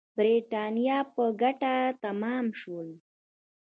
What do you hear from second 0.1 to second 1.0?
برېټانیا